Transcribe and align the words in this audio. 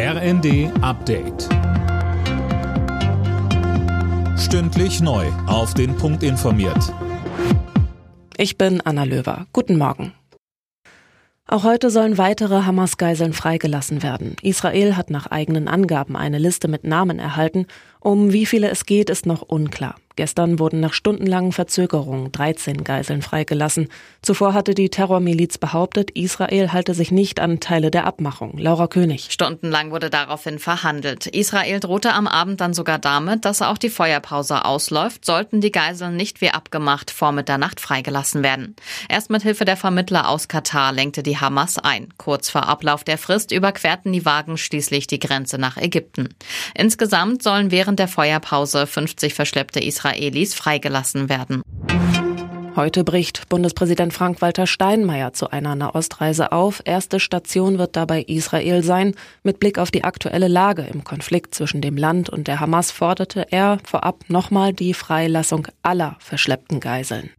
RND 0.00 0.70
Update. 0.80 1.48
Stündlich 4.38 5.00
neu. 5.00 5.26
Auf 5.48 5.74
den 5.74 5.96
Punkt 5.96 6.22
informiert. 6.22 6.94
Ich 8.36 8.56
bin 8.56 8.80
Anna 8.80 9.02
Löwer. 9.02 9.48
Guten 9.52 9.76
Morgen. 9.76 10.12
Auch 11.48 11.64
heute 11.64 11.90
sollen 11.90 12.16
weitere 12.16 12.62
Hamas-Geiseln 12.62 13.32
freigelassen 13.32 14.04
werden. 14.04 14.36
Israel 14.40 14.96
hat 14.96 15.10
nach 15.10 15.26
eigenen 15.26 15.66
Angaben 15.66 16.14
eine 16.14 16.38
Liste 16.38 16.68
mit 16.68 16.84
Namen 16.84 17.18
erhalten. 17.18 17.66
Um 17.98 18.32
wie 18.32 18.46
viele 18.46 18.70
es 18.70 18.86
geht, 18.86 19.10
ist 19.10 19.26
noch 19.26 19.42
unklar. 19.42 19.96
Gestern 20.18 20.58
wurden 20.58 20.80
nach 20.80 20.94
stundenlangen 20.94 21.52
Verzögerungen 21.52 22.32
13 22.32 22.82
Geiseln 22.82 23.22
freigelassen. 23.22 23.86
Zuvor 24.20 24.52
hatte 24.52 24.74
die 24.74 24.88
Terrormiliz 24.88 25.58
behauptet, 25.58 26.10
Israel 26.10 26.72
halte 26.72 26.92
sich 26.92 27.12
nicht 27.12 27.38
an 27.38 27.60
Teile 27.60 27.92
der 27.92 28.04
Abmachung. 28.04 28.58
Laura 28.58 28.88
König. 28.88 29.28
Stundenlang 29.30 29.92
wurde 29.92 30.10
daraufhin 30.10 30.58
verhandelt. 30.58 31.28
Israel 31.28 31.78
drohte 31.78 32.14
am 32.14 32.26
Abend 32.26 32.60
dann 32.60 32.74
sogar 32.74 32.98
damit, 32.98 33.44
dass 33.44 33.62
auch 33.62 33.78
die 33.78 33.90
Feuerpause 33.90 34.64
ausläuft, 34.64 35.24
sollten 35.24 35.60
die 35.60 35.70
Geiseln 35.70 36.16
nicht 36.16 36.40
wie 36.40 36.50
abgemacht 36.50 37.12
vor 37.12 37.30
Mitternacht 37.30 37.78
freigelassen 37.78 38.42
werden. 38.42 38.74
Erst 39.08 39.30
mit 39.30 39.44
Hilfe 39.44 39.66
der 39.66 39.76
Vermittler 39.76 40.30
aus 40.30 40.48
Katar 40.48 40.92
lenkte 40.92 41.22
die 41.22 41.38
Hamas 41.38 41.78
ein. 41.78 42.08
Kurz 42.16 42.50
vor 42.50 42.66
Ablauf 42.66 43.04
der 43.04 43.18
Frist 43.18 43.52
überquerten 43.52 44.12
die 44.12 44.24
Wagen 44.24 44.58
schließlich 44.58 45.06
die 45.06 45.20
Grenze 45.20 45.58
nach 45.58 45.76
Ägypten. 45.76 46.30
Insgesamt 46.74 47.44
sollen 47.44 47.70
während 47.70 48.00
der 48.00 48.08
Feuerpause 48.08 48.84
50 48.84 49.32
verschleppte 49.32 49.78
Israelis 49.78 50.07
Israelis 50.16 50.54
freigelassen 50.54 51.28
werden. 51.28 51.62
Heute 52.76 53.02
bricht 53.02 53.48
Bundespräsident 53.48 54.12
Frank-Walter 54.12 54.68
Steinmeier 54.68 55.32
zu 55.32 55.50
einer 55.50 55.74
Nahostreise 55.74 56.52
auf. 56.52 56.80
Erste 56.84 57.18
Station 57.18 57.78
wird 57.78 57.96
dabei 57.96 58.22
Israel 58.22 58.84
sein. 58.84 59.14
Mit 59.42 59.58
Blick 59.58 59.78
auf 59.78 59.90
die 59.90 60.04
aktuelle 60.04 60.46
Lage 60.46 60.82
im 60.82 61.02
Konflikt 61.02 61.56
zwischen 61.56 61.80
dem 61.80 61.96
Land 61.96 62.30
und 62.30 62.46
der 62.46 62.60
Hamas 62.60 62.92
forderte 62.92 63.46
er 63.50 63.78
vorab 63.82 64.24
nochmal 64.28 64.72
die 64.72 64.94
Freilassung 64.94 65.66
aller 65.82 66.16
verschleppten 66.20 66.78
Geiseln. 66.78 67.30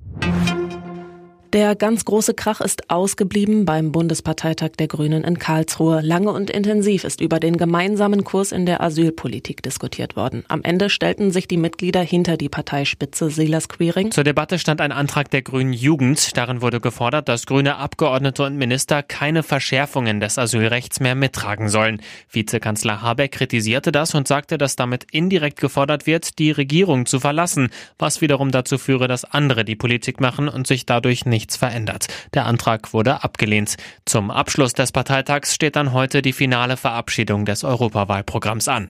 Der 1.52 1.75
ganz 1.75 2.05
große 2.05 2.36
Krach 2.36 2.61
ist 2.61 2.92
ausgeblieben 2.92 3.66
beim 3.66 3.92
Bundesparteitag 3.92 4.73
der 4.78 4.88
Grünen 4.88 5.23
in 5.23 5.39
Karlsruhe. 5.39 6.00
Lange 6.02 6.31
und 6.31 6.52
intensiv 6.52 7.03
ist 7.03 7.22
über 7.22 7.39
den 7.39 7.58
gemeinsamen 7.58 8.23
Kurs 8.23 8.52
in 8.52 8.67
der 8.67 8.81
Asylpolitik 8.81 9.64
diskutiert 9.64 10.16
worden. 10.16 10.45
Am 10.47 10.61
Ende 10.61 10.92
stellten 10.92 11.31
sich 11.31 11.47
die 11.47 11.58
Mitglieder 11.58 12.02
hinter 12.02 12.38
die 12.38 12.50
Parteispitze 12.50 13.31
Silas 13.31 13.67
Queering. 13.67 14.11
Zur 14.11 14.23
Debatte 14.23 14.59
stand 14.59 14.80
ein 14.80 14.92
Antrag 14.92 15.31
der 15.31 15.42
Grünen 15.42 15.73
Jugend. 15.73 16.38
Darin 16.38 16.61
wurde 16.61 16.80
gefordert, 16.80 17.27
dass 17.27 17.47
grüne 17.47 17.77
Abgeordnete 17.77 18.44
und 18.44 18.55
Minister 18.55 19.02
keine 19.02 19.42
Verschärfungen 19.42 20.20
des 20.20 20.38
Asylrechts 20.38 21.00
mehr 21.00 21.16
mittragen 21.16 21.67
sollen. 21.70 22.00
Vizekanzler 22.30 23.02
Habeck 23.02 23.31
kritisierte 23.31 23.92
das 23.92 24.14
und 24.14 24.27
sagte, 24.27 24.59
dass 24.59 24.75
damit 24.75 25.08
indirekt 25.11 25.59
gefordert 25.59 26.05
wird, 26.05 26.38
die 26.38 26.52
Regierung 26.52 27.08
zu 27.08 27.20
verlassen, 27.20 27.70
was 27.97 28.22
wiederum 28.22 28.52
dazu 28.52 28.77
führe, 28.77 29.08
dass 29.08 29.25
andere 29.25 29.66
die 29.66 29.75
Politik 29.75 30.22
machen 30.22 30.47
und 30.47 30.67
sich 30.67 30.86
dadurch 30.86 31.25
nicht 31.25 31.38
nichts 31.39 31.55
verändert. 31.55 32.07
Der 32.33 32.45
Antrag 32.45 32.93
wurde 32.93 33.23
abgelehnt. 33.23 33.77
Zum 34.05 34.29
Abschluss 34.29 34.73
des 34.73 34.91
Parteitags 34.91 35.55
steht 35.55 35.77
dann 35.77 35.93
heute 35.93 36.21
die 36.21 36.33
finale 36.33 36.75
Verabschiedung 36.75 37.45
des 37.45 37.63
Europawahlprogramms 37.63 38.67
an. 38.67 38.89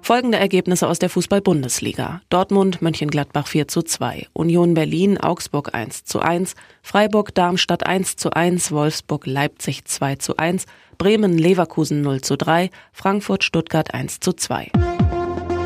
Folgende 0.00 0.38
Ergebnisse 0.38 0.88
aus 0.88 0.98
der 0.98 1.10
Fußball-Bundesliga. 1.10 2.22
Dortmund, 2.30 2.80
Mönchengladbach 2.80 3.46
4 3.46 3.68
zu 3.68 3.82
2, 3.82 4.26
Union 4.32 4.72
Berlin, 4.72 5.18
Augsburg 5.18 5.74
1 5.74 6.04
zu 6.04 6.20
1, 6.20 6.54
Freiburg, 6.82 7.34
Darmstadt 7.34 7.86
1 7.86 8.16
zu 8.16 8.30
1, 8.30 8.72
Wolfsburg, 8.72 9.26
Leipzig 9.26 9.84
2 9.84 10.16
zu 10.16 10.38
1, 10.38 10.64
Bremen, 10.96 11.36
Leverkusen 11.36 12.00
0 12.00 12.22
zu 12.22 12.36
3, 12.36 12.70
Frankfurt, 12.92 13.44
Stuttgart 13.44 13.92
1 13.92 14.18
zu 14.20 14.32
2. 14.32 14.72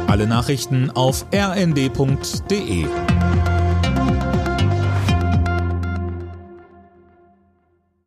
Alle 0.08 0.26
Nachrichten 0.26 0.90
auf 0.90 1.24
rnd.de 1.32 2.86